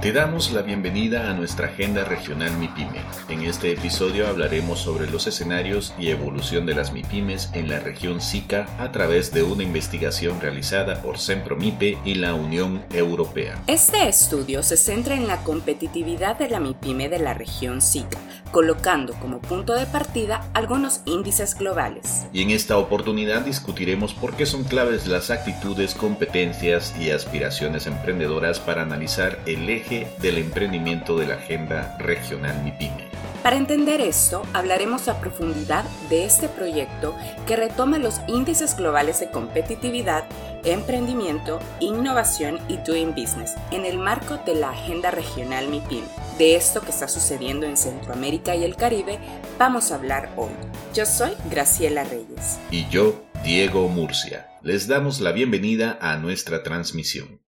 Te 0.00 0.12
damos 0.12 0.52
la 0.52 0.62
bienvenida 0.62 1.28
a 1.28 1.34
nuestra 1.34 1.66
agenda 1.66 2.04
regional 2.04 2.56
MIPYME. 2.56 3.00
En 3.28 3.42
este 3.42 3.72
episodio 3.72 4.28
hablaremos 4.28 4.78
sobre 4.78 5.10
los 5.10 5.26
escenarios 5.26 5.92
y 5.98 6.10
evolución 6.10 6.66
de 6.66 6.76
las 6.76 6.92
MIPYMES 6.92 7.50
en 7.54 7.68
la 7.68 7.80
región 7.80 8.20
SICA 8.20 8.68
a 8.78 8.92
través 8.92 9.32
de 9.32 9.42
una 9.42 9.64
investigación 9.64 10.40
realizada 10.40 11.02
por 11.02 11.18
Sempromipe 11.18 11.98
y 12.04 12.14
la 12.14 12.34
Unión 12.34 12.84
Europea. 12.92 13.60
Este 13.66 14.08
estudio 14.08 14.62
se 14.62 14.76
centra 14.76 15.16
en 15.16 15.26
la 15.26 15.38
competitividad 15.38 16.38
de 16.38 16.48
la 16.48 16.60
MIPYME 16.60 17.08
de 17.08 17.18
la 17.18 17.34
región 17.34 17.82
SICA, 17.82 18.18
colocando 18.52 19.14
como 19.14 19.40
punto 19.40 19.74
de 19.74 19.86
partida 19.86 20.48
algunos 20.54 21.00
índices 21.06 21.56
globales. 21.58 22.28
Y 22.32 22.42
en 22.42 22.50
esta 22.50 22.78
oportunidad 22.78 23.40
discutiremos 23.40 24.14
por 24.14 24.36
qué 24.36 24.46
son 24.46 24.62
claves 24.62 25.08
las 25.08 25.30
actitudes, 25.30 25.96
competencias 25.96 26.94
y 27.00 27.10
aspiraciones 27.10 27.88
emprendedoras 27.88 28.60
para 28.60 28.82
analizar 28.82 29.40
el 29.44 29.68
eje 29.68 29.87
del 29.88 30.36
emprendimiento 30.36 31.16
de 31.16 31.26
la 31.26 31.36
Agenda 31.36 31.96
Regional 31.98 32.62
MIPYME. 32.62 33.08
Para 33.42 33.56
entender 33.56 34.02
esto, 34.02 34.42
hablaremos 34.52 35.08
a 35.08 35.18
profundidad 35.20 35.84
de 36.10 36.26
este 36.26 36.48
proyecto 36.48 37.16
que 37.46 37.56
retoma 37.56 37.98
los 37.98 38.20
índices 38.26 38.76
globales 38.76 39.20
de 39.20 39.30
competitividad, 39.30 40.24
emprendimiento, 40.64 41.58
innovación 41.80 42.58
y 42.68 42.76
doing 42.78 43.14
business 43.14 43.54
en 43.70 43.86
el 43.86 43.96
marco 43.96 44.38
de 44.44 44.54
la 44.54 44.70
Agenda 44.70 45.10
Regional 45.10 45.68
MIPYME. 45.68 46.06
De 46.36 46.56
esto 46.56 46.82
que 46.82 46.90
está 46.90 47.08
sucediendo 47.08 47.64
en 47.64 47.78
Centroamérica 47.78 48.54
y 48.54 48.64
el 48.64 48.76
Caribe 48.76 49.18
vamos 49.58 49.90
a 49.90 49.94
hablar 49.94 50.30
hoy. 50.36 50.52
Yo 50.92 51.06
soy 51.06 51.30
Graciela 51.50 52.04
Reyes. 52.04 52.58
Y 52.70 52.86
yo, 52.90 53.24
Diego 53.42 53.88
Murcia. 53.88 54.48
Les 54.62 54.86
damos 54.86 55.20
la 55.20 55.32
bienvenida 55.32 55.96
a 56.02 56.18
nuestra 56.18 56.62
transmisión. 56.62 57.40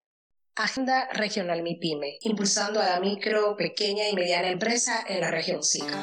Agenda 0.56 1.08
Regional 1.12 1.62
MIPYME, 1.62 2.18
impulsando 2.22 2.80
a 2.80 2.86
la 2.86 3.00
micro, 3.00 3.56
pequeña 3.56 4.08
y 4.08 4.14
mediana 4.14 4.48
empresa 4.48 5.04
en 5.08 5.20
la 5.20 5.30
región 5.30 5.62
SICA. 5.62 5.96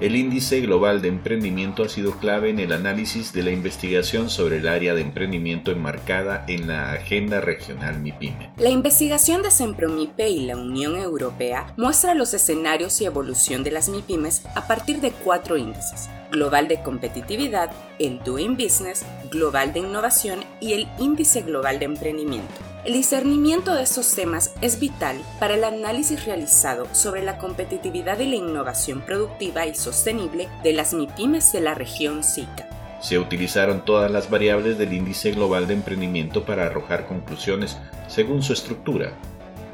El 0.00 0.16
índice 0.16 0.60
global 0.60 1.02
de 1.02 1.08
emprendimiento 1.08 1.84
ha 1.84 1.88
sido 1.88 2.18
clave 2.18 2.50
en 2.50 2.58
el 2.58 2.72
análisis 2.72 3.32
de 3.32 3.42
la 3.42 3.52
investigación 3.52 4.28
sobre 4.28 4.58
el 4.58 4.68
área 4.68 4.94
de 4.94 5.00
emprendimiento 5.00 5.70
enmarcada 5.70 6.44
en 6.48 6.66
la 6.66 6.92
Agenda 6.92 7.40
Regional 7.40 8.00
MIPYME. 8.00 8.54
La 8.56 8.70
investigación 8.70 9.42
de 9.42 9.50
Sempromipe 9.50 10.28
y 10.28 10.46
la 10.46 10.56
Unión 10.56 10.96
Europea 10.96 11.72
muestra 11.76 12.14
los 12.14 12.34
escenarios 12.34 13.00
y 13.00 13.04
evolución 13.04 13.62
de 13.62 13.70
las 13.70 13.88
MIPYMES 13.88 14.46
a 14.54 14.66
partir 14.66 15.00
de 15.00 15.12
cuatro 15.12 15.56
índices 15.56 16.08
global 16.34 16.68
de 16.68 16.82
competitividad, 16.82 17.70
el 17.98 18.18
Doing 18.24 18.56
Business, 18.56 19.06
global 19.30 19.72
de 19.72 19.80
innovación 19.80 20.40
y 20.60 20.72
el 20.72 20.88
índice 20.98 21.42
global 21.42 21.78
de 21.78 21.84
emprendimiento. 21.86 22.52
El 22.84 22.92
discernimiento 22.92 23.74
de 23.74 23.82
estos 23.82 24.14
temas 24.14 24.52
es 24.60 24.78
vital 24.78 25.16
para 25.40 25.54
el 25.54 25.64
análisis 25.64 26.26
realizado 26.26 26.86
sobre 26.92 27.22
la 27.22 27.38
competitividad 27.38 28.18
y 28.18 28.26
la 28.26 28.36
innovación 28.36 29.00
productiva 29.00 29.64
y 29.66 29.74
sostenible 29.74 30.48
de 30.62 30.74
las 30.74 30.92
MIPIMES 30.92 31.52
de 31.52 31.60
la 31.60 31.74
región 31.74 32.22
SICA. 32.22 32.68
Se 33.00 33.18
utilizaron 33.18 33.84
todas 33.84 34.10
las 34.10 34.28
variables 34.28 34.76
del 34.76 34.92
índice 34.92 35.30
global 35.30 35.66
de 35.66 35.74
emprendimiento 35.74 36.44
para 36.44 36.66
arrojar 36.66 37.06
conclusiones 37.06 37.78
según 38.08 38.42
su 38.42 38.52
estructura. 38.52 39.12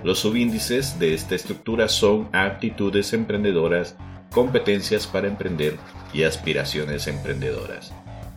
Los 0.04 0.20
subíndices 0.20 0.98
de 0.98 1.14
esta 1.14 1.34
estructura 1.34 1.88
son 1.88 2.28
actitudes 2.32 3.12
emprendedoras, 3.12 3.96
competencias 4.30 5.06
para 5.06 5.26
emprender 5.26 5.76
y 6.12 6.22
aspiraciones 6.22 7.06
emprendedoras. 7.06 7.92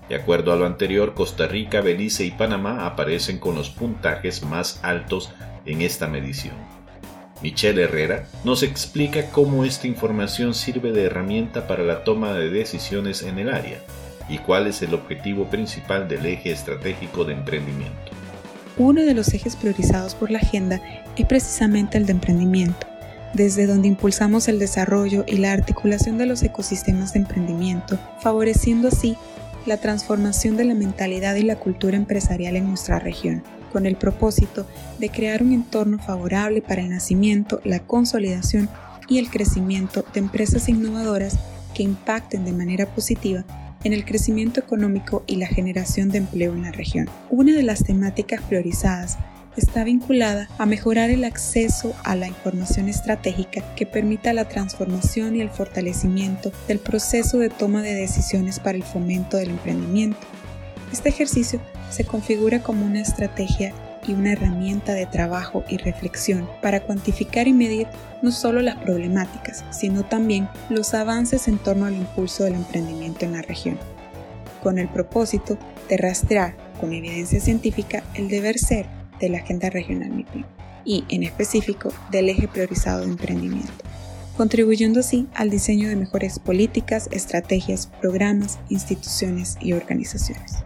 De 0.09 0.15
acuerdo 0.15 0.51
a 0.51 0.55
lo 0.55 0.65
anterior, 0.65 1.13
Costa 1.13 1.47
Rica, 1.47 1.81
Belice 1.81 2.25
y 2.25 2.31
Panamá 2.31 2.85
aparecen 2.85 3.39
con 3.39 3.55
los 3.55 3.69
puntajes 3.69 4.43
más 4.43 4.79
altos 4.83 5.31
en 5.65 5.81
esta 5.81 6.07
medición. 6.07 6.55
Michelle 7.41 7.83
Herrera 7.83 8.27
nos 8.43 8.63
explica 8.63 9.29
cómo 9.31 9.65
esta 9.65 9.87
información 9.87 10.53
sirve 10.53 10.91
de 10.91 11.05
herramienta 11.05 11.67
para 11.67 11.83
la 11.83 12.03
toma 12.03 12.33
de 12.33 12.49
decisiones 12.49 13.21
en 13.21 13.39
el 13.39 13.49
área 13.49 13.79
y 14.29 14.37
cuál 14.37 14.67
es 14.67 14.81
el 14.81 14.93
objetivo 14.93 15.49
principal 15.49 16.07
del 16.07 16.25
eje 16.25 16.51
estratégico 16.51 17.25
de 17.25 17.33
emprendimiento. 17.33 18.11
Uno 18.77 19.01
de 19.01 19.13
los 19.13 19.33
ejes 19.33 19.55
priorizados 19.55 20.15
por 20.15 20.31
la 20.31 20.39
agenda 20.39 20.81
es 21.15 21.25
precisamente 21.25 21.97
el 21.97 22.05
de 22.05 22.13
emprendimiento 22.13 22.92
desde 23.33 23.65
donde 23.65 23.87
impulsamos 23.87 24.47
el 24.47 24.59
desarrollo 24.59 25.25
y 25.27 25.37
la 25.37 25.51
articulación 25.51 26.17
de 26.17 26.25
los 26.25 26.43
ecosistemas 26.43 27.13
de 27.13 27.19
emprendimiento, 27.19 27.99
favoreciendo 28.21 28.87
así 28.87 29.17
la 29.65 29.77
transformación 29.77 30.57
de 30.57 30.65
la 30.65 30.75
mentalidad 30.75 31.35
y 31.35 31.43
la 31.43 31.55
cultura 31.55 31.97
empresarial 31.97 32.55
en 32.55 32.67
nuestra 32.67 32.99
región, 32.99 33.43
con 33.71 33.85
el 33.85 33.95
propósito 33.95 34.67
de 34.99 35.09
crear 35.09 35.41
un 35.41 35.53
entorno 35.53 35.99
favorable 35.99 36.61
para 36.61 36.81
el 36.81 36.89
nacimiento, 36.89 37.61
la 37.63 37.79
consolidación 37.79 38.69
y 39.07 39.19
el 39.19 39.29
crecimiento 39.29 40.05
de 40.13 40.19
empresas 40.19 40.69
innovadoras 40.69 41.39
que 41.73 41.83
impacten 41.83 42.45
de 42.45 42.51
manera 42.51 42.85
positiva 42.85 43.43
en 43.83 43.93
el 43.93 44.05
crecimiento 44.05 44.59
económico 44.59 45.23
y 45.27 45.37
la 45.37 45.47
generación 45.47 46.09
de 46.09 46.19
empleo 46.19 46.53
en 46.53 46.63
la 46.63 46.71
región. 46.71 47.09
Una 47.29 47.53
de 47.53 47.63
las 47.63 47.83
temáticas 47.83 48.41
priorizadas 48.41 49.17
está 49.57 49.83
vinculada 49.83 50.49
a 50.57 50.65
mejorar 50.65 51.09
el 51.09 51.23
acceso 51.23 51.93
a 52.03 52.15
la 52.15 52.27
información 52.27 52.87
estratégica 52.87 53.61
que 53.75 53.85
permita 53.85 54.33
la 54.33 54.45
transformación 54.45 55.35
y 55.35 55.41
el 55.41 55.49
fortalecimiento 55.49 56.51
del 56.67 56.79
proceso 56.79 57.39
de 57.39 57.49
toma 57.49 57.81
de 57.81 57.93
decisiones 57.93 58.59
para 58.59 58.77
el 58.77 58.83
fomento 58.83 59.37
del 59.37 59.51
emprendimiento. 59.51 60.19
Este 60.91 61.09
ejercicio 61.09 61.59
se 61.89 62.05
configura 62.05 62.61
como 62.61 62.85
una 62.85 63.01
estrategia 63.01 63.73
y 64.05 64.13
una 64.13 64.33
herramienta 64.33 64.93
de 64.93 65.05
trabajo 65.05 65.63
y 65.69 65.77
reflexión 65.77 66.49
para 66.61 66.81
cuantificar 66.81 67.47
y 67.47 67.53
medir 67.53 67.87
no 68.21 68.31
solo 68.31 68.61
las 68.61 68.75
problemáticas, 68.77 69.63
sino 69.71 70.03
también 70.03 70.49
los 70.69 70.93
avances 70.93 71.47
en 71.47 71.57
torno 71.57 71.85
al 71.85 71.95
impulso 71.95 72.43
del 72.43 72.55
emprendimiento 72.55 73.25
en 73.25 73.33
la 73.33 73.41
región, 73.41 73.77
con 74.61 74.77
el 74.77 74.89
propósito 74.89 75.57
de 75.89 75.97
rastrear 75.97 76.55
con 76.79 76.91
evidencia 76.91 77.39
científica 77.39 78.03
el 78.13 78.27
deber 78.27 78.59
ser 78.59 79.02
de 79.19 79.29
la 79.29 79.39
Agenda 79.39 79.69
Regional 79.69 80.11
MIPIM 80.11 80.43
y, 80.85 81.05
en 81.09 81.23
específico, 81.23 81.93
del 82.11 82.29
eje 82.29 82.47
priorizado 82.47 83.01
de 83.01 83.07
emprendimiento, 83.07 83.71
contribuyendo 84.37 84.99
así 84.99 85.27
al 85.33 85.49
diseño 85.49 85.89
de 85.89 85.95
mejores 85.95 86.39
políticas, 86.39 87.07
estrategias, 87.11 87.87
programas, 88.01 88.59
instituciones 88.69 89.57
y 89.61 89.73
organizaciones. 89.73 90.63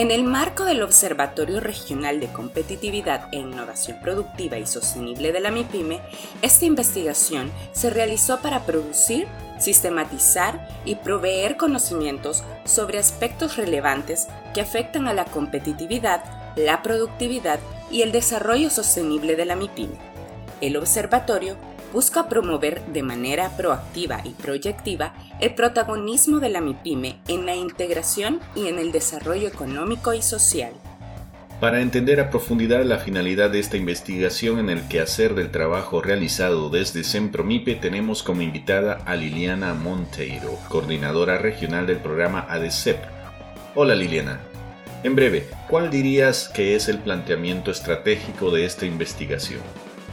En 0.00 0.10
el 0.10 0.24
marco 0.24 0.64
del 0.64 0.82
Observatorio 0.82 1.60
Regional 1.60 2.20
de 2.20 2.32
Competitividad 2.32 3.28
e 3.32 3.36
Innovación 3.36 3.98
Productiva 4.00 4.58
y 4.58 4.64
Sostenible 4.64 5.30
de 5.30 5.40
la 5.40 5.50
MIPYME, 5.50 6.00
esta 6.40 6.64
investigación 6.64 7.50
se 7.72 7.90
realizó 7.90 8.40
para 8.40 8.64
producir 8.64 9.26
sistematizar 9.60 10.68
y 10.84 10.96
proveer 10.96 11.56
conocimientos 11.56 12.42
sobre 12.64 12.98
aspectos 12.98 13.56
relevantes 13.56 14.28
que 14.54 14.60
afectan 14.60 15.06
a 15.06 15.14
la 15.14 15.24
competitividad, 15.26 16.24
la 16.56 16.82
productividad 16.82 17.60
y 17.90 18.02
el 18.02 18.12
desarrollo 18.12 18.70
sostenible 18.70 19.36
de 19.36 19.44
la 19.44 19.56
MIPYME. 19.56 19.94
El 20.60 20.76
observatorio 20.76 21.56
busca 21.92 22.28
promover 22.28 22.84
de 22.86 23.02
manera 23.02 23.50
proactiva 23.56 24.20
y 24.24 24.30
proyectiva 24.30 25.14
el 25.40 25.54
protagonismo 25.54 26.38
de 26.38 26.50
la 26.50 26.60
MIPYME 26.60 27.20
en 27.28 27.46
la 27.46 27.56
integración 27.56 28.40
y 28.54 28.68
en 28.68 28.78
el 28.78 28.92
desarrollo 28.92 29.48
económico 29.48 30.12
y 30.14 30.22
social. 30.22 30.72
Para 31.60 31.82
entender 31.82 32.20
a 32.20 32.30
profundidad 32.30 32.86
la 32.86 32.96
finalidad 32.96 33.50
de 33.50 33.60
esta 33.60 33.76
investigación 33.76 34.58
en 34.60 34.70
el 34.70 34.88
quehacer 34.88 35.34
del 35.34 35.50
trabajo 35.50 36.00
realizado 36.00 36.70
desde 36.70 37.04
Sempromipe, 37.04 37.74
tenemos 37.74 38.22
como 38.22 38.40
invitada 38.40 39.02
a 39.04 39.14
Liliana 39.14 39.74
Monteiro, 39.74 40.58
coordinadora 40.70 41.36
regional 41.36 41.86
del 41.86 41.98
programa 41.98 42.46
ADECEP. 42.48 42.96
Hola 43.74 43.94
Liliana. 43.94 44.40
En 45.02 45.14
breve, 45.14 45.50
¿cuál 45.68 45.90
dirías 45.90 46.48
que 46.48 46.76
es 46.76 46.88
el 46.88 46.96
planteamiento 46.96 47.70
estratégico 47.70 48.50
de 48.50 48.64
esta 48.64 48.86
investigación? 48.86 49.60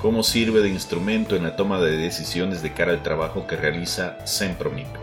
¿Cómo 0.02 0.24
sirve 0.24 0.60
de 0.60 0.70
instrumento 0.70 1.38
en 1.38 1.44
la 1.44 1.56
toma 1.56 1.80
de 1.80 1.96
decisiones 1.96 2.62
de 2.62 2.74
cara 2.74 2.92
al 2.92 3.04
trabajo 3.04 3.48
que 3.48 3.56
realiza 3.56 4.18
Sempromipe? 4.26 5.00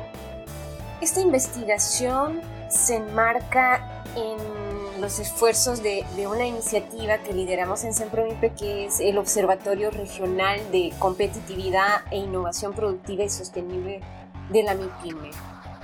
Esta 1.01 1.23
investigación 1.23 2.43
se 2.69 2.97
enmarca 2.97 4.05
en 4.15 4.74
los 5.01 5.19
esfuerzos 5.19 5.83
de, 5.83 6.05
una 6.27 6.47
iniciativa 6.47 7.19
que 7.19 7.33
lideramos 7.33 7.85
en 7.85 7.95
Sempromipe, 7.95 8.53
que 8.53 8.87
es 8.87 9.01
el 9.01 9.19
Observatorio 9.19 9.91
Regional 9.91 10.61
de 10.71 10.93
Competitividad 10.99 12.03
e 12.11 12.19
Innovación 12.19 12.73
Productiva 12.73 13.25
y 13.25 13.29
Sostenible 13.29 14.01
de 14.51 14.63
la 14.63 14.75
MIPYME, 14.75 15.31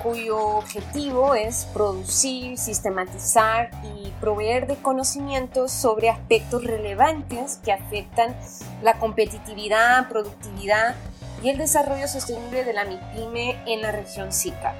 cuyo 0.02 0.38
objetivo 0.38 1.34
es 1.34 1.66
producir, 1.72 2.58
sistematizar 2.58 3.70
y 3.96 4.10
proveer 4.20 4.66
de 4.66 4.76
conocimientos 4.76 5.72
sobre 5.72 6.10
aspectos 6.10 6.64
relevantes 6.64 7.58
que 7.64 7.72
afectan 7.72 8.36
la 8.82 8.98
competitividad, 8.98 10.08
productividad 10.08 10.94
y 11.42 11.48
el 11.48 11.58
desarrollo 11.58 12.06
sostenible 12.06 12.64
de 12.64 12.72
la 12.72 12.84
MIPYME 12.84 13.56
en 13.66 13.82
la 13.82 13.92
región 13.92 14.32
SICA. 14.32 14.74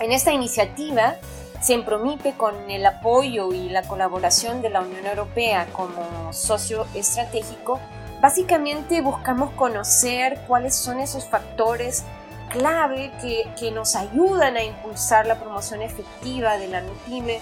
En 0.00 0.12
esta 0.12 0.32
iniciativa, 0.32 1.16
Sempromipe, 1.60 2.34
con 2.34 2.70
el 2.70 2.84
apoyo 2.86 3.52
y 3.52 3.68
la 3.68 3.82
colaboración 3.82 4.62
de 4.62 4.70
la 4.70 4.82
Unión 4.82 5.06
Europea 5.06 5.66
como 5.72 6.32
socio 6.32 6.86
estratégico, 6.94 7.80
básicamente 8.20 9.00
buscamos 9.00 9.50
conocer 9.52 10.40
cuáles 10.46 10.74
son 10.74 11.00
esos 11.00 11.24
factores 11.24 12.04
clave 12.50 13.10
que, 13.20 13.48
que 13.58 13.70
nos 13.70 13.96
ayudan 13.96 14.56
a 14.56 14.62
impulsar 14.62 15.26
la 15.26 15.40
promoción 15.40 15.82
efectiva 15.82 16.58
de 16.58 16.68
la 16.68 16.82
MIPYME. 16.82 17.40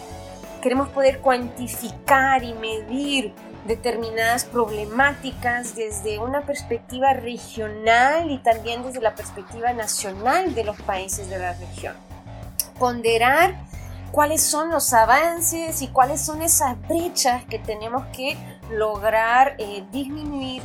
Queremos 0.62 0.88
poder 0.88 1.20
cuantificar 1.20 2.42
y 2.42 2.54
medir 2.54 3.34
determinadas 3.66 4.44
problemáticas 4.44 5.74
desde 5.74 6.18
una 6.18 6.42
perspectiva 6.42 7.12
regional 7.12 8.30
y 8.30 8.38
también 8.38 8.82
desde 8.82 9.00
la 9.00 9.14
perspectiva 9.14 9.72
nacional 9.72 10.54
de 10.54 10.64
los 10.64 10.80
países 10.82 11.28
de 11.28 11.38
la 11.38 11.52
región. 11.54 11.94
Ponderar 12.78 13.54
cuáles 14.14 14.42
son 14.42 14.70
los 14.70 14.92
avances 14.92 15.82
y 15.82 15.88
cuáles 15.88 16.20
son 16.20 16.40
esas 16.40 16.80
brechas 16.86 17.44
que 17.46 17.58
tenemos 17.58 18.04
que 18.16 18.36
lograr 18.70 19.56
eh, 19.58 19.82
disminuir 19.90 20.62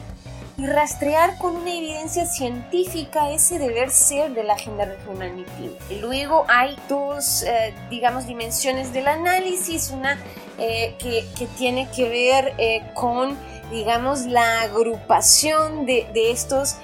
y 0.59 0.65
rastrear 0.65 1.38
con 1.38 1.56
una 1.56 1.73
evidencia 1.73 2.25
científica 2.25 3.31
ese 3.31 3.57
deber 3.59 3.91
ser 3.91 4.33
de 4.33 4.44
la 4.44 4.56
agenda 4.56 4.83
regional 4.83 5.31
MIPIM. 5.31 6.01
Luego 6.01 6.45
hay 6.50 6.75
dos, 6.89 7.44
eh, 7.44 7.73
digamos, 7.89 8.27
dimensiones 8.27 8.91
del 8.91 9.07
análisis, 9.07 9.89
una 9.91 10.19
eh, 10.57 10.95
que, 11.00 11.25
que, 11.38 11.47
tiene 11.47 11.88
que 11.95 12.09
ver 12.09 12.53
eh, 12.57 12.83
con, 12.94 13.38
digamos, 13.71 14.25
la 14.25 14.63
agrupación 14.63 15.85
de, 15.85 16.07
de 16.13 16.31
estos 16.31 16.75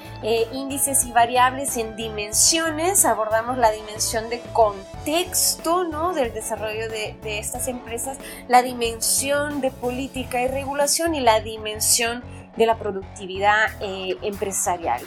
índices 0.54 1.06
y 1.06 1.12
variables 1.12 1.78
en 1.78 1.96
dimensiones. 1.96 3.06
Abordamos 3.06 3.60
la 3.60 3.70
dimensión 3.70 4.28
de 4.30 4.40
contexto, 4.54 5.84
¿no? 5.84 6.14
Del 6.14 6.34
desarrollo 6.34 6.90
de, 6.90 7.16
de 7.22 7.38
estas 7.38 7.68
empresas, 7.68 8.18
la 8.48 8.64
dimensión 8.64 9.62
de 9.62 9.70
política 9.70 10.42
y 10.42 10.48
regulación 10.48 11.14
y 11.14 11.20
la 11.20 11.42
dimensión 11.42 12.24
de 12.56 12.66
la 12.66 12.78
productividad 12.78 13.68
eh, 13.82 14.18
empresarial. 14.22 15.02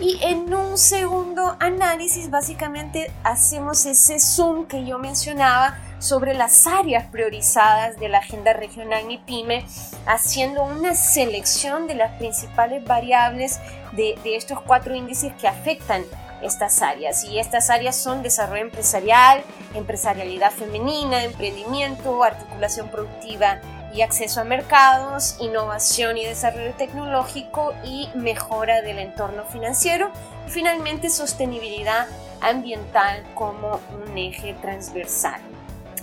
Y 0.00 0.18
en 0.22 0.52
un 0.52 0.76
segundo 0.76 1.56
análisis 1.60 2.28
básicamente 2.28 3.12
hacemos 3.22 3.86
ese 3.86 4.18
zoom 4.18 4.66
que 4.66 4.84
yo 4.84 4.98
mencionaba 4.98 5.78
sobre 6.00 6.34
las 6.34 6.66
áreas 6.66 7.06
priorizadas 7.06 7.98
de 7.98 8.08
la 8.08 8.18
agenda 8.18 8.52
regional 8.52 9.04
MIPYME, 9.06 9.64
haciendo 10.06 10.64
una 10.64 10.94
selección 10.94 11.86
de 11.86 11.94
las 11.94 12.18
principales 12.18 12.84
variables 12.84 13.60
de, 13.92 14.18
de 14.24 14.36
estos 14.36 14.60
cuatro 14.60 14.94
índices 14.94 15.32
que 15.40 15.46
afectan 15.46 16.02
estas 16.42 16.82
áreas. 16.82 17.24
Y 17.24 17.38
estas 17.38 17.70
áreas 17.70 17.96
son 17.96 18.22
desarrollo 18.22 18.62
empresarial, 18.62 19.42
empresarialidad 19.74 20.50
femenina, 20.50 21.24
emprendimiento, 21.24 22.22
articulación 22.22 22.88
productiva 22.88 23.60
y 23.94 24.02
acceso 24.02 24.40
a 24.40 24.44
mercados, 24.44 25.36
innovación 25.40 26.18
y 26.18 26.24
desarrollo 26.24 26.74
tecnológico 26.74 27.74
y 27.84 28.08
mejora 28.14 28.82
del 28.82 28.98
entorno 28.98 29.44
financiero 29.44 30.10
y 30.46 30.50
finalmente 30.50 31.10
sostenibilidad 31.10 32.06
ambiental 32.40 33.24
como 33.34 33.80
un 34.04 34.18
eje 34.18 34.54
transversal. 34.60 35.40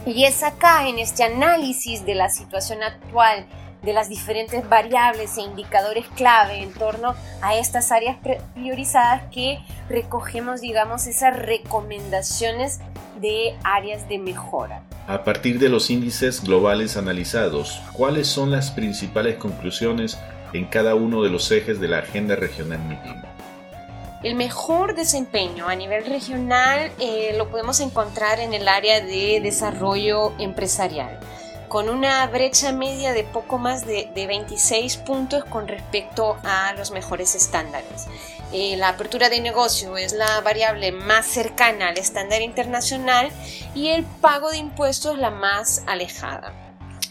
Y 0.05 0.23
es 0.23 0.41
acá 0.41 0.87
en 0.87 0.99
este 0.99 1.23
análisis 1.23 2.05
de 2.05 2.15
la 2.15 2.29
situación 2.29 2.81
actual 2.81 3.45
de 3.83 3.93
las 3.93 4.09
diferentes 4.09 4.67
variables 4.67 5.37
e 5.37 5.41
indicadores 5.41 6.05
clave 6.15 6.61
en 6.61 6.73
torno 6.73 7.15
a 7.41 7.55
estas 7.55 7.91
áreas 7.91 8.17
priorizadas 8.53 9.23
que 9.31 9.59
recogemos, 9.89 10.61
digamos, 10.61 11.07
esas 11.07 11.35
recomendaciones 11.35 12.79
de 13.19 13.57
áreas 13.63 14.07
de 14.07 14.19
mejora. 14.19 14.83
A 15.11 15.25
partir 15.25 15.59
de 15.59 15.67
los 15.67 15.89
índices 15.89 16.41
globales 16.41 16.95
analizados, 16.95 17.81
¿cuáles 17.91 18.29
son 18.29 18.49
las 18.49 18.71
principales 18.71 19.35
conclusiones 19.35 20.17
en 20.53 20.63
cada 20.63 20.95
uno 20.95 21.21
de 21.21 21.29
los 21.29 21.51
ejes 21.51 21.81
de 21.81 21.89
la 21.89 21.97
agenda 21.97 22.37
regional? 22.37 22.79
El 24.23 24.35
mejor 24.35 24.95
desempeño 24.95 25.67
a 25.67 25.75
nivel 25.75 26.05
regional 26.05 26.93
eh, 26.97 27.35
lo 27.37 27.49
podemos 27.49 27.81
encontrar 27.81 28.39
en 28.39 28.53
el 28.53 28.69
área 28.69 29.01
de 29.01 29.41
desarrollo 29.43 30.31
empresarial 30.39 31.19
con 31.71 31.87
una 31.87 32.27
brecha 32.27 32.73
media 32.73 33.13
de 33.13 33.23
poco 33.23 33.57
más 33.57 33.85
de, 33.85 34.11
26 34.13 34.97
puntos 34.97 35.45
con 35.45 35.69
respecto 35.69 36.37
a 36.43 36.73
los 36.73 36.91
mejores 36.91 37.33
estándares. 37.33 38.07
Eh, 38.51 38.75
la 38.75 38.89
apertura 38.89 39.29
de 39.29 39.39
negocio 39.39 39.95
es 39.95 40.11
la 40.11 40.41
variable 40.41 40.91
más 40.91 41.25
cercana 41.25 41.87
al 41.87 41.97
estándar 41.97 42.41
internacional 42.41 43.31
y 43.73 43.87
el 43.87 44.03
pago 44.03 44.51
de 44.51 44.57
impuestos 44.57 45.17
la 45.17 45.29
más 45.29 45.83
alejada. 45.87 46.51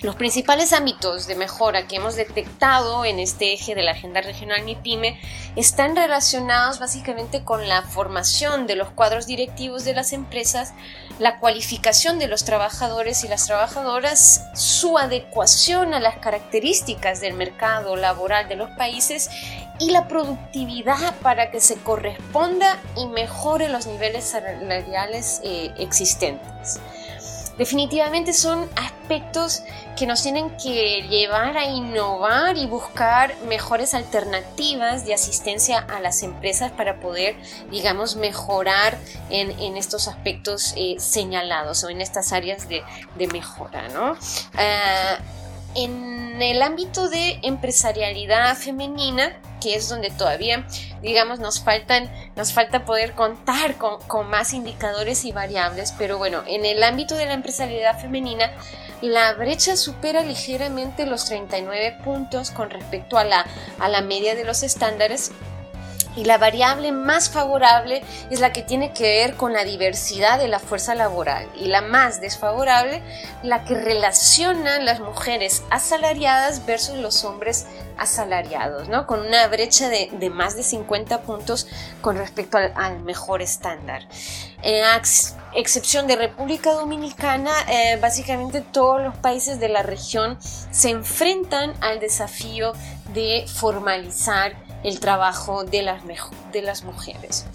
Los 0.02 0.16
principales 0.16 0.72
ámbitos 0.72 1.26
de 1.26 1.34
mejora 1.34 1.86
que 1.86 1.96
hemos 1.96 2.16
detectado 2.16 3.04
en 3.04 3.18
este 3.18 3.52
eje 3.52 3.74
de 3.74 3.82
la 3.82 3.90
agenda 3.90 4.22
regional 4.22 4.64
MIPYME 4.64 5.20
están 5.56 5.94
relacionados 5.94 6.78
básicamente 6.78 7.44
con 7.44 7.68
la 7.68 7.82
formación 7.82 8.66
de 8.66 8.76
los 8.76 8.88
cuadros 8.88 9.26
directivos 9.26 9.84
de 9.84 9.92
las 9.92 10.14
empresas, 10.14 10.72
la 11.18 11.38
cualificación 11.38 12.18
de 12.18 12.28
los 12.28 12.44
trabajadores 12.44 13.24
y 13.24 13.28
las 13.28 13.44
trabajadoras, 13.44 14.46
su 14.54 14.96
adecuación 14.96 15.92
a 15.92 16.00
las 16.00 16.16
características 16.16 17.20
del 17.20 17.34
mercado 17.34 17.94
laboral 17.94 18.48
de 18.48 18.56
los 18.56 18.70
países 18.70 19.28
y 19.78 19.90
la 19.90 20.08
productividad 20.08 21.14
para 21.16 21.50
que 21.50 21.60
se 21.60 21.76
corresponda 21.76 22.78
y 22.96 23.06
mejore 23.06 23.68
los 23.68 23.86
niveles 23.86 24.24
salariales 24.24 25.42
eh, 25.44 25.74
existentes. 25.76 26.80
Definitivamente 27.58 28.32
son 28.32 28.68
aspectos 28.76 29.62
que 29.96 30.06
nos 30.06 30.22
tienen 30.22 30.56
que 30.56 31.02
llevar 31.08 31.56
a 31.56 31.66
innovar 31.66 32.56
y 32.56 32.66
buscar 32.66 33.34
mejores 33.48 33.92
alternativas 33.92 35.04
de 35.04 35.14
asistencia 35.14 35.78
a 35.78 36.00
las 36.00 36.22
empresas 36.22 36.72
para 36.72 37.00
poder, 37.00 37.36
digamos, 37.70 38.16
mejorar 38.16 38.96
en, 39.28 39.76
estos 39.76 40.08
aspectos 40.08 40.72
eh, 40.76 40.96
señalados 40.98 41.84
o 41.84 41.90
en 41.90 42.00
estas 42.00 42.32
áreas 42.32 42.68
de, 42.68 42.82
mejora, 43.28 43.88
¿no? 43.88 44.16
Ah, 44.54 45.18
en 45.74 46.40
el 46.42 46.62
ámbito 46.62 47.08
de 47.08 47.38
empresarialidad 47.42 48.56
femenina, 48.56 49.36
que 49.60 49.74
es 49.74 49.88
donde 49.88 50.10
todavía, 50.10 50.66
digamos, 51.02 51.38
nos 51.38 51.60
faltan, 51.60 52.10
nos 52.36 52.52
falta 52.52 52.84
poder 52.84 53.12
contar 53.12 53.76
con, 53.76 54.00
con, 54.02 54.28
más 54.28 54.54
indicadores 54.54 55.24
y 55.24 55.32
variables, 55.32 55.92
pero 55.98 56.18
bueno, 56.18 56.42
en 56.46 56.64
el 56.64 56.82
ámbito 56.82 57.14
de 57.16 57.26
la 57.26 57.34
empresarialidad 57.34 57.98
femenina, 57.98 58.50
la 59.00 59.32
brecha 59.34 59.76
supera 59.76 60.22
ligeramente 60.22 61.06
los 61.06 61.24
39 61.24 61.98
puntos 62.04 62.50
con 62.50 62.70
respecto 62.70 63.18
a 63.18 63.24
la, 63.24 63.46
a 63.78 63.88
la 63.88 64.02
media 64.02 64.34
de 64.34 64.44
los 64.44 64.62
estándares 64.62 65.32
y 66.16 66.24
la 66.24 66.38
variable 66.38 66.92
más 66.92 67.30
favorable 67.30 68.02
es 68.30 68.40
la 68.40 68.52
que 68.52 68.62
tiene 68.62 68.92
que 68.92 69.02
ver 69.02 69.36
con 69.36 69.52
la 69.52 69.64
diversidad 69.64 70.38
de 70.38 70.48
la 70.48 70.58
fuerza 70.58 70.94
laboral 70.94 71.48
y 71.56 71.66
la 71.66 71.80
más 71.80 72.20
desfavorable 72.20 73.02
la 73.42 73.64
que 73.64 73.74
relaciona 73.74 74.78
las 74.80 75.00
mujeres 75.00 75.62
asalariadas 75.70 76.66
versus 76.66 76.96
los 76.96 77.24
hombres 77.24 77.66
asalariados, 77.96 78.88
¿no? 78.88 79.06
con 79.06 79.20
una 79.20 79.46
brecha 79.48 79.88
de, 79.88 80.30
más 80.30 80.56
de 80.56 80.62
50 80.62 81.22
puntos 81.22 81.66
con 82.00 82.16
respecto 82.16 82.58
al, 82.58 83.00
mejor 83.00 83.42
estándar. 83.42 84.08
En 84.62 84.84
excepción 85.54 86.06
de 86.06 86.16
República 86.16 86.72
Dominicana, 86.72 87.50
eh, 87.68 87.98
básicamente 88.00 88.60
todos 88.60 89.02
los 89.02 89.16
países 89.16 89.60
de 89.60 89.68
la 89.68 89.82
región 89.82 90.38
se 90.40 90.90
enfrentan 90.90 91.74
al 91.80 92.00
desafío 92.00 92.72
de 93.12 93.46
formalizar 93.46 94.54
el 94.82 95.00
trabajo 95.00 95.64
de 95.64 95.82
las, 95.82 96.02
de 96.52 96.62
las 96.62 96.84
mujeres. 96.84 97.46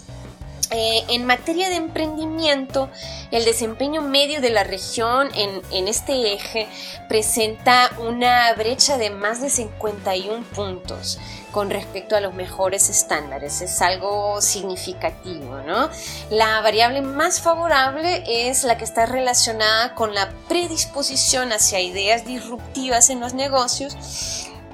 Eh, 0.70 1.04
en 1.10 1.24
materia 1.26 1.68
de 1.68 1.76
emprendimiento, 1.76 2.90
el 3.30 3.44
desempeño 3.44 4.02
medio 4.02 4.40
de 4.40 4.50
la 4.50 4.64
región 4.64 5.28
en, 5.36 5.62
en, 5.70 5.86
este 5.86 6.32
eje 6.32 6.66
presenta 7.08 7.92
una 7.98 8.52
brecha 8.54 8.98
de 8.98 9.10
más 9.10 9.40
de 9.40 9.48
51 9.48 10.42
puntos 10.56 11.20
con 11.52 11.70
respecto 11.70 12.16
a 12.16 12.20
los 12.20 12.34
mejores 12.34 12.90
estándares. 12.90 13.60
Es 13.60 13.80
algo 13.80 14.42
significativo, 14.42 15.60
¿no? 15.64 15.88
La 16.30 16.60
variable 16.62 17.00
más 17.00 17.40
favorable 17.40 18.24
es 18.26 18.64
la 18.64 18.76
que 18.76 18.84
está 18.84 19.06
relacionada 19.06 19.94
con 19.94 20.14
la 20.14 20.30
predisposición 20.48 21.52
hacia 21.52 21.80
ideas 21.80 22.24
disruptivas 22.24 23.08
en 23.08 23.20
los 23.20 23.34
negocios 23.34 23.96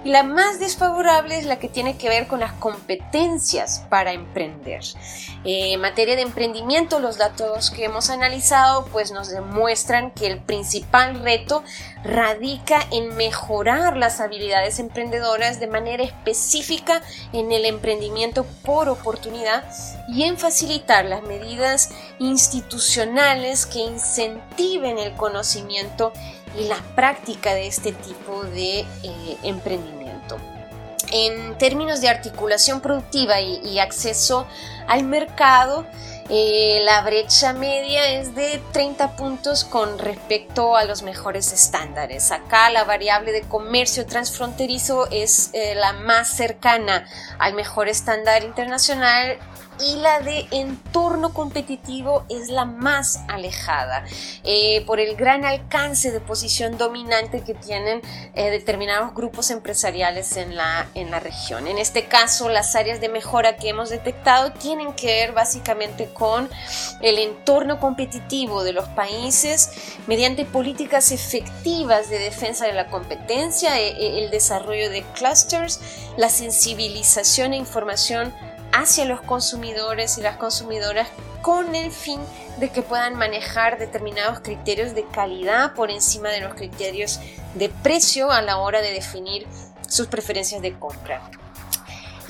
y 0.04 0.10
la 0.10 0.22
más 0.22 0.58
desfavorable 0.58 1.38
es 1.38 1.44
la 1.44 1.58
que 1.58 1.68
tiene 1.68 1.96
que 1.96 2.08
ver 2.08 2.26
con 2.26 2.40
las 2.40 2.52
competencias 2.52 3.84
para 3.88 4.12
emprender. 4.12 4.82
Eh, 5.44 5.72
en 5.72 5.80
materia 5.80 6.16
de 6.16 6.22
emprendimiento, 6.22 7.00
los 7.00 7.18
datos 7.18 7.70
que 7.70 7.84
hemos 7.84 8.10
analizado 8.10 8.86
pues 8.86 9.12
nos 9.12 9.28
demuestran 9.28 10.10
que 10.12 10.26
el 10.26 10.38
principal 10.38 11.20
reto 11.22 11.62
radica 12.04 12.80
en 12.90 13.16
mejorar 13.16 13.96
las 13.96 14.20
habilidades 14.20 14.78
emprendedoras 14.78 15.60
de 15.60 15.66
manera 15.66 16.02
específica 16.02 17.02
en 17.32 17.52
el 17.52 17.64
emprendimiento 17.64 18.44
por 18.64 18.88
oportunidad 18.88 19.64
y 20.08 20.24
en 20.24 20.36
facilitar 20.36 21.04
las 21.04 21.22
medidas 21.22 21.90
institucionales 22.18 23.66
que 23.66 23.78
incentiven 23.80 24.98
el 24.98 25.14
conocimiento 25.14 26.12
y 26.56 26.64
la 26.64 26.76
práctica 26.94 27.54
de 27.54 27.66
este 27.66 27.92
tipo 27.92 28.44
de 28.44 28.80
eh, 28.80 29.36
emprendimiento. 29.42 30.36
En 31.10 31.58
términos 31.58 32.00
de 32.00 32.08
articulación 32.08 32.80
productiva 32.80 33.40
y 33.40 33.78
acceso 33.78 34.46
al 34.86 35.04
mercado, 35.04 35.86
eh, 36.34 36.80
la 36.84 37.02
brecha 37.02 37.52
media 37.52 38.06
es 38.12 38.34
de 38.34 38.58
30 38.72 39.16
puntos 39.16 39.64
con 39.64 39.98
respecto 39.98 40.76
a 40.76 40.84
los 40.84 41.02
mejores 41.02 41.52
estándares. 41.52 42.30
Acá 42.30 42.70
la 42.70 42.84
variable 42.84 43.32
de 43.32 43.42
comercio 43.42 44.06
transfronterizo 44.06 45.08
es 45.10 45.50
eh, 45.52 45.74
la 45.74 45.92
más 45.92 46.28
cercana 46.28 47.06
al 47.38 47.54
mejor 47.54 47.88
estándar 47.88 48.44
internacional 48.44 49.36
y 49.82 49.96
la 49.96 50.20
de 50.20 50.46
entorno 50.50 51.34
competitivo 51.34 52.24
es 52.28 52.48
la 52.48 52.64
más 52.64 53.20
alejada 53.28 54.04
eh, 54.44 54.84
por 54.86 55.00
el 55.00 55.16
gran 55.16 55.44
alcance 55.44 56.10
de 56.10 56.20
posición 56.20 56.78
dominante 56.78 57.42
que 57.42 57.54
tienen 57.54 58.00
eh, 58.34 58.50
determinados 58.50 59.14
grupos 59.14 59.50
empresariales 59.50 60.36
en 60.36 60.56
la, 60.56 60.86
en 60.94 61.10
la 61.10 61.20
región. 61.20 61.66
En 61.66 61.78
este 61.78 62.04
caso, 62.06 62.48
las 62.48 62.76
áreas 62.76 63.00
de 63.00 63.08
mejora 63.08 63.56
que 63.56 63.70
hemos 63.70 63.90
detectado 63.90 64.52
tienen 64.52 64.92
que 64.92 65.06
ver 65.06 65.32
básicamente 65.32 66.12
con 66.12 66.48
el 67.00 67.18
entorno 67.18 67.80
competitivo 67.80 68.62
de 68.62 68.72
los 68.72 68.88
países 68.90 69.70
mediante 70.06 70.44
políticas 70.44 71.10
efectivas 71.10 72.08
de 72.08 72.18
defensa 72.18 72.66
de 72.66 72.72
la 72.72 72.86
competencia, 72.88 73.80
e, 73.80 74.24
el 74.24 74.30
desarrollo 74.30 74.90
de 74.90 75.02
clusters, 75.14 75.80
la 76.16 76.28
sensibilización 76.28 77.52
e 77.52 77.56
información 77.56 78.32
hacia 78.72 79.04
los 79.04 79.20
consumidores 79.20 80.18
y 80.18 80.22
las 80.22 80.36
consumidoras 80.36 81.08
con 81.42 81.74
el 81.74 81.90
fin 81.90 82.20
de 82.58 82.70
que 82.70 82.82
puedan 82.82 83.16
manejar 83.16 83.78
determinados 83.78 84.40
criterios 84.40 84.94
de 84.94 85.04
calidad 85.04 85.74
por 85.74 85.90
encima 85.90 86.30
de 86.30 86.40
los 86.40 86.54
criterios 86.54 87.20
de 87.54 87.68
precio 87.68 88.30
a 88.30 88.42
la 88.42 88.58
hora 88.58 88.80
de 88.80 88.92
definir 88.92 89.46
sus 89.88 90.06
preferencias 90.06 90.62
de 90.62 90.72
compra. 90.78 91.22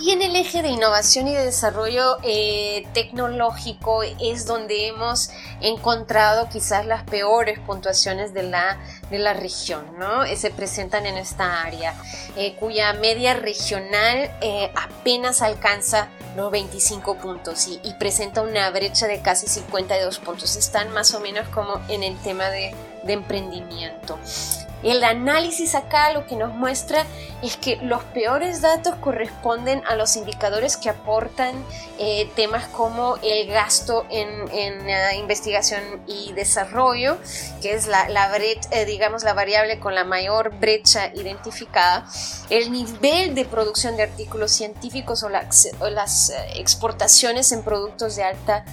Y 0.03 0.11
en 0.11 0.21
el 0.21 0.35
eje 0.35 0.63
de 0.63 0.69
innovación 0.69 1.29
y 1.29 1.33
de 1.33 1.45
desarrollo 1.45 2.19
eh, 2.25 2.85
tecnológico 2.93 4.03
es 4.03 4.47
donde 4.47 4.89
hemos 4.89 5.31
encontrado 5.61 6.49
quizás 6.49 6.87
las 6.87 7.05
peores 7.05 7.61
puntuaciones 7.61 8.35
de 8.35 8.43
la, 8.43 8.79
de 9.11 9.21
la 9.21 9.33
región, 9.33 9.85
¿no? 10.01 10.25
Eh, 10.25 10.37
se 10.37 10.51
presentan 10.51 11.07
en 11.07 11.19
esta 11.19 11.63
área, 11.63 11.95
eh, 12.35 12.57
cuya 12.57 12.95
media 12.95 13.35
regional 13.35 14.29
apenas 14.75 15.41
alcanza 15.41 16.09
los 16.37 16.51
25 16.51 17.19
puntos 17.19 17.69
y, 17.69 17.95
presenta 18.01 18.43
una 18.43 18.69
brecha 18.71 19.07
de 19.07 19.23
casi 19.23 19.47
52 19.47 20.19
puntos. 20.19 20.57
Están 20.57 20.93
más 20.93 21.15
o 21.15 21.21
menos 21.21 21.47
como 21.51 21.81
en 21.89 22.03
el 22.03 22.17
tema 22.23 22.47
de 22.51 22.75
emprendimiento. 23.07 24.19
El 24.83 25.05
análisis 25.05 25.75
acá 25.75 26.13
lo 26.13 26.27
que 26.27 26.37
nos 26.37 26.53
muestra 26.55 27.07
es 27.43 27.57
que 27.57 27.77
los 27.77 28.03
peores 28.05 28.61
datos 28.63 28.95
corresponden 28.97 29.83
a 29.87 29.97
los 29.97 30.17
indicadores 30.17 30.77
que 30.77 30.89
aportan 30.89 31.55
eh, 31.99 32.31
temas 32.37 32.67
como 32.69 33.17
el 33.23 33.49
gasto 33.49 34.07
en, 34.11 34.33
investigación 35.19 35.83
y 36.07 36.33
desarrollo, 36.33 37.17
que 37.61 37.75
es 37.75 37.87
la, 37.87 38.07
eh, 38.37 38.85
digamos, 38.87 39.25
la 39.25 39.35
variable 39.35 39.79
con 39.81 39.95
la 39.95 40.05
mayor 40.05 40.55
brecha 40.59 41.13
identificada, 41.15 42.07
el 42.49 42.73
nivel 42.73 43.35
de 43.35 43.45
producción 43.45 43.97
de 43.97 44.05
artículos 44.05 44.53
científicos 44.53 45.23
o, 45.23 45.29
las 45.29 46.31
eh, 46.31 46.35
exportaciones 46.57 47.53
en 47.53 47.63
productos 47.63 48.17
de 48.17 48.25
alta 48.25 48.65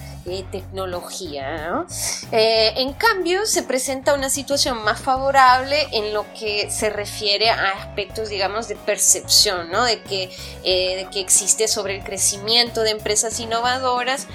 tecnología. 0.52 1.86
en 2.30 2.92
cambio, 2.92 3.46
se 3.46 3.64
presenta 3.64 4.14
una 4.14 4.30
situación 4.30 4.84
más 4.84 5.00
favorable 5.00 5.88
en 5.90 5.99
lo 6.02 6.26
que 6.34 6.70
se 6.70 6.90
refiere 6.90 7.50
a 7.50 7.70
aspectos, 7.72 8.28
digamos, 8.28 8.68
de 8.68 8.76
percepción, 8.76 9.70
¿no? 9.70 9.84
De 9.84 10.02
que, 10.02 10.30
eh, 10.64 10.96
de 10.96 11.10
que 11.10 11.20
existe 11.20 11.68
sobre 11.68 11.96
el 11.96 12.04
crecimiento 12.04 12.82
de 12.82 12.90
empresas 12.90 13.38
innovadoras 13.40 14.26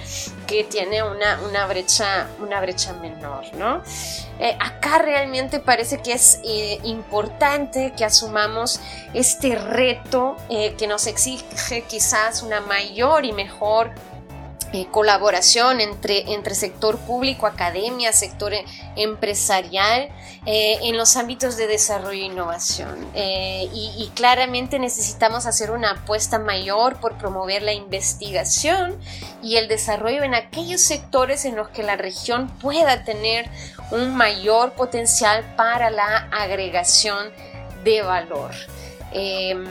que 0.47 0.63
tiene 0.63 1.03
una, 1.03 1.39
una 1.41 1.65
brecha, 1.67 2.27
una 2.39 2.61
brecha 2.61 2.93
menor, 2.93 3.45
¿no? 3.55 3.81
Eh, 4.39 4.57
acá 4.59 4.99
realmente 4.99 5.59
parece 5.59 6.01
que 6.01 6.13
es 6.13 6.39
eh, 6.43 6.79
importante 6.83 7.93
que 7.97 8.05
asumamos 8.05 8.79
este 9.13 9.55
reto 9.55 10.35
que 10.49 10.87
nos 10.87 11.07
exige 11.07 11.83
quizás 11.87 12.43
una 12.43 12.59
mayor 12.61 13.25
y 13.25 13.31
mejor 13.31 13.91
eh, 14.75 14.87
colaboración 14.91 15.79
entre, 15.79 16.33
entre 16.33 16.53
sector 16.53 16.97
público, 16.97 17.47
academia, 17.47 18.11
sector 18.11 18.53
e, 18.53 18.65
empresarial 18.97 20.09
eh, 20.45 20.79
en 20.81 20.97
los 20.97 21.15
ámbitos 21.15 21.55
de 21.55 21.67
desarrollo 21.67 22.21
e 22.21 22.25
innovación. 22.25 23.07
Eh, 23.13 23.69
y, 23.73 24.11
claramente 24.15 24.77
necesitamos 24.77 25.45
hacer 25.45 25.71
una 25.71 25.91
apuesta 25.91 26.39
mayor 26.39 26.99
por 26.99 27.17
promover 27.17 27.61
la 27.61 27.71
investigación 27.71 28.99
y 29.41 29.55
el 29.55 29.69
desarrollo 29.69 30.23
en 30.23 30.35
aquellos 30.35 30.81
sectores 30.81 31.45
en 31.45 31.55
los 31.55 31.69
que 31.69 31.81
la 31.81 31.95
región 31.95 32.49
pueda 32.59 33.05
tener 33.05 33.49
un 33.91 34.13
mayor 34.17 34.73
potencial 34.73 35.45
para 35.55 35.89
la 35.89 36.27
agregación 36.33 37.31
de 37.85 38.01
valor. 38.01 38.51
Em, 39.17 39.65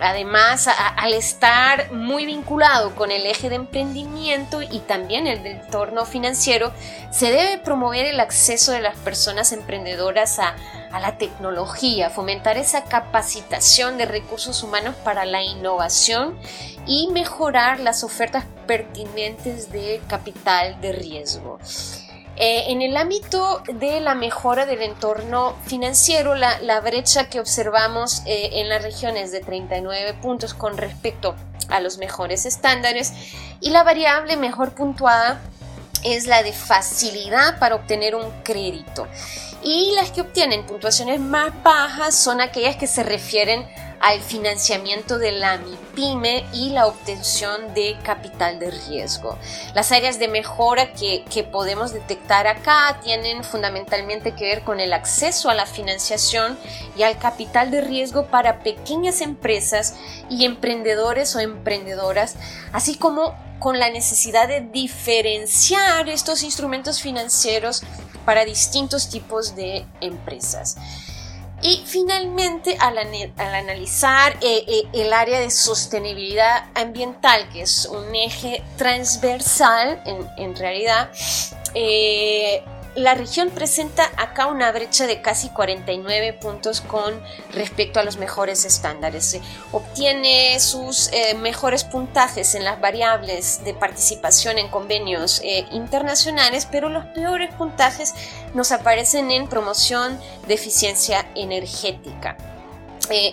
además, 0.00 0.68
al 0.96 1.14
estar 1.14 1.92
muy 1.92 2.26
vinculado 2.26 2.96
con 2.96 3.12
el 3.12 3.26
eje 3.26 3.48
de 3.48 3.54
emprendimiento 3.54 4.60
y 4.60 4.80
también 4.80 5.28
el 5.28 5.44
del 5.44 5.58
entorno 5.58 6.04
financiero, 6.04 6.72
se 7.12 7.30
debe 7.30 7.58
promover 7.58 8.06
el 8.06 8.18
acceso 8.18 8.72
de 8.72 8.80
las 8.80 8.96
personas 8.96 9.52
emprendedoras 9.52 10.40
a, 10.40 10.56
a 10.90 10.98
la 10.98 11.16
tecnología, 11.16 12.10
fomentar 12.10 12.56
esa 12.56 12.86
capacitación 12.86 13.98
de 13.98 14.06
recursos 14.06 14.64
humanos 14.64 14.96
para 15.04 15.24
la 15.24 15.44
innovación 15.44 16.36
y 16.84 17.08
mejorar 17.12 17.78
las 17.78 18.02
ofertas 18.02 18.46
pertinentes 18.66 19.70
de 19.70 20.00
capital 20.08 20.80
de 20.80 20.90
riesgo. 20.90 21.60
Eh, 22.40 22.70
en 22.70 22.82
el 22.82 22.96
ámbito 22.96 23.64
de 23.66 24.00
la 24.00 24.14
mejora 24.14 24.64
del 24.64 24.82
entorno 24.82 25.56
financiero, 25.66 26.36
la, 26.36 26.80
brecha 26.80 27.28
que 27.28 27.40
observamos 27.40 28.22
eh, 28.26 28.60
en 28.60 28.68
las 28.68 28.80
regiones 28.82 29.32
de 29.32 29.40
39 29.40 30.14
puntos 30.22 30.54
con 30.54 30.76
respecto 30.76 31.34
a 31.68 31.80
los 31.80 31.98
mejores 31.98 32.46
estándares 32.46 33.12
y 33.60 33.70
la 33.70 33.82
variable 33.82 34.36
mejor 34.36 34.72
puntuada 34.72 35.40
es 36.04 36.28
la 36.28 36.44
de 36.44 36.52
facilidad 36.52 37.58
para 37.58 37.74
obtener 37.74 38.14
un 38.14 38.30
crédito. 38.44 39.08
Y 39.64 39.90
las 39.96 40.12
que 40.12 40.20
obtienen 40.20 40.64
puntuaciones 40.64 41.18
más 41.18 41.52
bajas 41.64 42.14
son 42.14 42.40
aquellas 42.40 42.76
que 42.76 42.86
se 42.86 43.02
refieren 43.02 43.66
al 44.00 44.20
financiamiento 44.20 45.18
de 45.18 45.32
la 45.32 45.58
MIPYME 45.58 46.46
y 46.52 46.70
la 46.70 46.86
obtención 46.86 47.74
de 47.74 47.96
capital 48.02 48.58
de 48.58 48.70
riesgo. 48.70 49.38
Las 49.74 49.92
áreas 49.92 50.18
de 50.18 50.28
mejora 50.28 50.92
que, 50.92 51.24
podemos 51.50 51.92
detectar 51.92 52.46
acá 52.46 53.00
tienen 53.02 53.44
fundamentalmente 53.44 54.34
que 54.34 54.44
ver 54.44 54.62
con 54.62 54.80
el 54.80 54.92
acceso 54.92 55.50
a 55.50 55.54
la 55.54 55.66
financiación 55.66 56.58
y 56.96 57.02
al 57.02 57.18
capital 57.18 57.70
de 57.70 57.80
riesgo 57.80 58.26
para 58.26 58.60
pequeñas 58.60 59.20
empresas 59.20 59.94
y 60.28 60.44
emprendedores 60.44 61.34
o 61.36 61.40
emprendedoras, 61.40 62.36
así 62.72 62.96
como 62.96 63.34
con 63.58 63.78
la 63.78 63.90
necesidad 63.90 64.46
de 64.48 64.60
diferenciar 64.60 66.08
estos 66.08 66.42
instrumentos 66.42 67.00
financieros 67.00 67.82
para 68.24 68.44
distintos 68.44 69.08
tipos 69.08 69.56
de 69.56 69.86
empresas. 70.00 70.76
Y 71.60 71.82
finalmente, 71.84 72.76
al, 72.78 72.98
analizar 72.98 74.36
eh, 74.40 74.64
eh, 74.68 74.82
el 74.92 75.12
área 75.12 75.40
de 75.40 75.50
sostenibilidad 75.50 76.66
ambiental, 76.74 77.48
que 77.52 77.62
es 77.62 77.86
un 77.86 78.14
eje 78.14 78.62
transversal 78.76 80.00
en, 80.36 80.54
realidad, 80.54 81.10
eh, 81.74 82.62
la 82.98 83.14
región 83.14 83.50
presenta 83.50 84.10
acá 84.16 84.46
una 84.46 84.72
brecha 84.72 85.06
de 85.06 85.22
casi 85.22 85.50
49 85.50 86.32
puntos 86.32 86.80
con 86.80 87.20
respecto 87.52 88.00
a 88.00 88.04
los 88.04 88.16
mejores 88.16 88.64
estándares. 88.64 89.40
Obtiene 89.72 90.58
sus 90.58 91.08
eh, 91.12 91.34
mejores 91.34 91.84
puntajes 91.84 92.54
en 92.54 92.64
las 92.64 92.80
variables 92.80 93.62
de 93.64 93.74
participación 93.74 94.58
en 94.58 94.68
convenios 94.68 95.40
eh, 95.44 95.66
internacionales, 95.70 96.66
pero 96.70 96.88
los 96.88 97.04
peores 97.06 97.54
puntajes 97.54 98.14
nos 98.54 98.72
aparecen 98.72 99.30
en 99.30 99.48
promoción 99.48 100.18
de 100.48 100.54
eficiencia 100.54 101.30
energética. 101.34 102.47
Eh, 103.10 103.32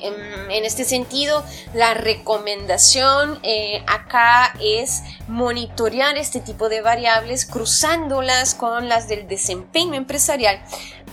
en, 0.49 0.65
este 0.65 0.85
sentido, 0.85 1.43
la 1.73 1.93
recomendación 1.93 3.39
eh, 3.43 3.83
acá 3.87 4.53
es 4.61 5.03
monitorear 5.27 6.17
este 6.17 6.39
tipo 6.39 6.69
de 6.69 6.81
variables 6.81 7.45
cruzándolas 7.45 8.55
con 8.55 8.89
las 8.89 9.07
del 9.07 9.27
desempeño 9.27 9.95
empresarial 9.95 10.59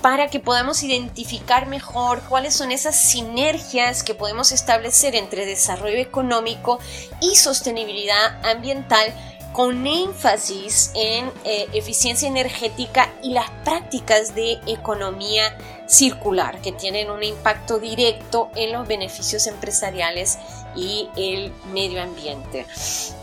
para 0.01 0.29
que 0.29 0.41
podamos 0.41 0.83
identificar 0.83 1.67
mejor 1.67 2.23
cuáles 2.29 2.55
son 2.55 2.73
esas 2.73 2.97
sinergias 2.97 4.03
que 4.03 4.15
podemos 4.15 4.51
establecer 4.51 5.15
entre 5.15 5.47
desarrollo 5.47 5.99
económico 5.99 6.81
y 7.21 7.37
sostenibilidad 7.37 8.45
ambiental 8.45 9.15
con 9.53 9.87
énfasis 9.87 10.91
en 10.95 11.31
eh, 11.45 11.67
eficiencia 11.73 12.27
energética 12.27 13.11
y 13.23 13.33
las 13.33 13.51
prácticas 13.65 14.35
de 14.35 14.59
economía 14.67 15.57
circular 15.93 16.63
que 16.63 16.73
tienen 16.73 17.11
un 17.11 17.23
impacto 17.23 17.79
directo 17.79 18.51
en 18.57 18.73
los 18.73 18.89
beneficios 18.89 19.47
empresariales 19.47 20.39
y 20.75 21.09
el 21.17 21.53
medio 21.73 22.03
ambiente. 22.03 22.65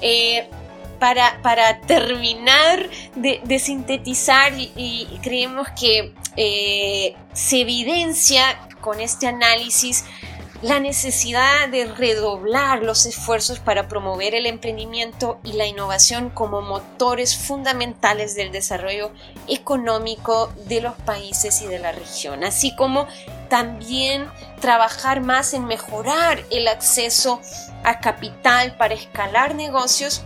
Eh, 0.02 0.48
para, 1.00 1.42
para, 1.42 1.80
terminar 1.82 2.90
de, 3.16 3.60
sintetizar 3.60 4.54
y, 4.58 5.08
creemos 5.24 5.68
que 5.70 6.14
eh, 6.36 7.16
se 7.34 7.62
evidencia 7.62 8.68
con 8.82 9.00
este 9.00 9.28
análisis 9.28 10.04
la 10.62 10.80
necesidad 10.82 11.70
de 11.70 11.86
redoblar 11.86 12.84
los 12.84 13.06
esfuerzos 13.06 13.60
para 13.60 13.88
promover 13.88 14.36
el 14.36 14.46
emprendimiento 14.46 15.40
y 15.44 15.54
la 15.54 15.66
innovación 15.66 16.30
como 16.30 16.62
motores 16.62 17.38
fundamentales 17.38 18.36
del 18.36 18.52
desarrollo 18.52 19.12
económico 19.48 20.52
de 20.68 20.82
los 20.82 20.96
países 20.96 21.62
y 21.62 21.68
de 21.68 21.80
la 21.80 21.94
región, 21.94 22.44
así 22.44 22.76
como 22.76 23.08
también 23.48 24.28
trabajar 24.60 25.22
más 25.22 25.54
en 25.54 25.66
mejorar 25.66 26.44
el 26.52 26.68
acceso 26.68 27.40
a 27.86 28.02
capital 28.02 28.76
para 28.76 28.96
escalar 28.96 29.56
negocios, 29.56 30.24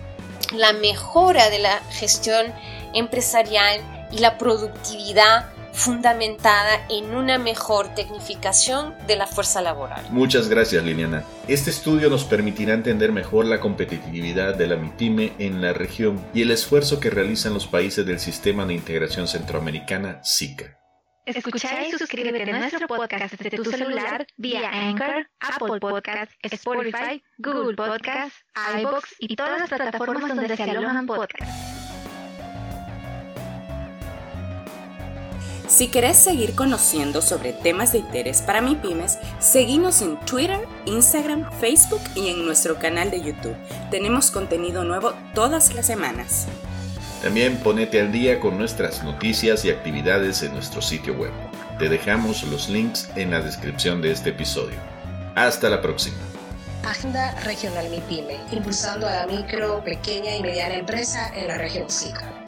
la 0.51 0.73
mejora 0.73 1.51
de 1.51 1.59
la 1.59 1.79
gestión 1.91 2.51
empresarial 2.93 3.81
y 4.11 4.17
la 4.17 4.39
productividad 4.39 5.45
fundamentada 5.73 6.85
en 6.89 7.15
una 7.15 7.37
mejor 7.37 7.93
tecnificación 7.95 8.93
de 9.07 9.15
la 9.15 9.27
fuerza 9.27 9.61
laboral. 9.61 10.05
Muchas 10.11 10.47
gracias 10.47 10.83
Liliana. 10.83 11.23
Este 11.47 11.71
estudio 11.71 12.09
nos 12.09 12.23
permitirá 12.23 12.73
entender 12.73 13.11
mejor 13.11 13.45
la 13.45 13.59
competitividad 13.59 14.55
de 14.55 14.67
la 14.67 14.75
MIPYME 14.77 15.33
en 15.39 15.61
la 15.61 15.73
región 15.73 16.23
y 16.33 16.43
el 16.43 16.51
esfuerzo 16.51 16.99
que 16.99 17.09
realizan 17.09 17.53
los 17.53 17.67
países 17.67 18.05
del 18.05 18.19
Sistema 18.19 18.65
de 18.65 18.75
Integración 18.75 19.27
Centroamericana 19.27 20.23
SICA. 20.23 20.77
Escucha 21.25 21.87
y 21.87 21.91
suscríbete 21.91 22.51
a 22.51 22.59
nuestro 22.59 22.85
podcast 22.85 23.35
desde 23.35 23.55
tu 23.55 23.63
celular 23.63 24.27
vía 24.35 24.69
Anchor, 24.69 25.29
Apple 25.39 25.79
Podcasts, 25.79 26.35
Spotify, 26.41 27.23
Google 27.37 27.75
Podcasts, 27.75 28.43
iBox 28.79 29.15
y 29.19 29.35
todas 29.35 29.59
las 29.59 29.69
plataformas 29.69 30.35
donde 30.35 30.55
se 30.55 30.63
alojan 30.63 31.07
podcasts. 31.07 31.72
Si 35.67 35.87
querés 35.87 36.17
seguir 36.17 36.55
conociendo 36.55 37.21
sobre 37.21 37.53
temas 37.53 37.93
de 37.93 37.99
interés 37.99 38.41
para 38.41 38.61
mi 38.61 38.75
pymes, 38.75 39.17
seguimos 39.39 40.01
en 40.01 40.19
Twitter, 40.19 40.59
Instagram, 40.85 41.49
Facebook 41.59 42.01
y 42.15 42.27
en 42.27 42.45
nuestro 42.45 42.77
canal 42.77 43.09
de 43.09 43.21
YouTube. 43.21 43.55
Tenemos 43.89 44.29
contenido 44.29 44.83
nuevo 44.83 45.13
todas 45.33 45.73
las 45.73 45.87
semanas. 45.87 46.47
También 47.21 47.57
ponete 47.57 48.01
al 48.01 48.11
día 48.11 48.39
con 48.41 48.57
nuestras 48.57 49.03
noticias 49.03 49.63
y 49.63 49.69
actividades 49.69 50.43
en 50.43 50.53
nuestro 50.53 50.81
sitio 50.81 51.13
web. 51.13 51.31
Te 51.79 51.87
dejamos 51.87 52.43
los 52.43 52.67
links 52.67 53.09
en 53.15 53.31
la 53.31 53.39
descripción 53.39 54.01
de 54.01 54.11
este 54.11 54.31
episodio. 54.31 54.75
Hasta 55.35 55.69
la 55.69 55.81
próxima. 55.81 56.17
Agenda 56.83 57.33
Regional 57.45 57.89
MIPYME, 57.89 58.37
impulsando 58.51 59.07
a 59.07 59.25
la 59.25 59.27
micro, 59.27 59.81
pequeña 59.85 60.35
y 60.35 60.41
mediana 60.41 60.75
empresa 60.75 61.31
en 61.33 61.47
la 61.47 61.57
región 61.57 61.89
SICA. 61.89 62.42